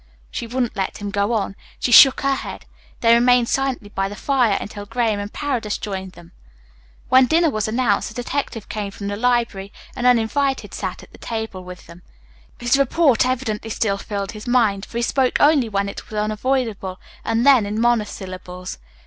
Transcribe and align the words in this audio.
She 0.31 0.47
wouldn't 0.47 0.75
let 0.75 0.97
him 0.97 1.11
go 1.11 1.31
on. 1.33 1.55
She 1.79 1.91
shook 1.91 2.21
her 2.21 2.33
head. 2.33 2.65
They 3.01 3.13
remained 3.13 3.47
silently 3.47 3.89
by 3.89 4.09
the 4.09 4.15
fire 4.15 4.57
until 4.59 4.87
Graham 4.87 5.19
and 5.19 5.31
Paredes 5.31 5.77
joined 5.77 6.13
them. 6.13 6.31
When 7.09 7.27
dinner 7.27 7.51
was 7.51 7.67
announced 7.67 8.07
the 8.07 8.15
detective 8.23 8.67
came 8.67 8.89
from 8.89 9.09
the 9.09 9.15
library, 9.15 9.71
and, 9.95 10.07
uninvited, 10.07 10.73
sat 10.73 11.03
at 11.03 11.11
the 11.11 11.19
table 11.19 11.63
with 11.63 11.85
them. 11.85 12.01
His 12.57 12.79
report 12.79 13.27
evidently 13.27 13.69
still 13.69 13.99
filled 13.99 14.31
his 14.31 14.47
mind, 14.47 14.87
for 14.87 14.97
he 14.97 15.03
spoke 15.03 15.39
only 15.39 15.69
when 15.69 15.87
it 15.87 16.09
was 16.09 16.17
unavoidable 16.17 16.99
and 17.23 17.45
then 17.45 17.67
in 17.67 17.79
monosyllables. 17.79 18.79